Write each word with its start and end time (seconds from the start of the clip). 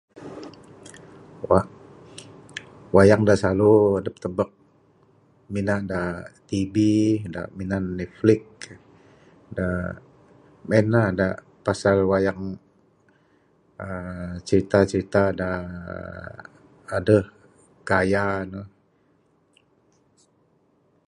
uhh 1.53 1.65
wayang 2.95 3.23
da 3.29 3.33
silalu 3.41 3.73
adep 3.99 4.15
tubek 4.23 4.51
minan 5.53 5.81
da 5.91 5.99
tv 6.49 6.75
da 7.35 7.41
minan 7.57 7.83
Netflix 7.99 8.43
da 9.57 9.65
meng 10.69 10.79
en 10.81 10.85
la 10.93 11.03
da 11.19 11.27
pasal 11.65 11.97
wayang 12.11 12.41
uhh 13.83 14.31
crita 14.47 14.79
crita 14.91 15.23
da 15.39 15.49
adeh 16.97 17.25
gaya 17.89 18.25
ne. 18.51 18.61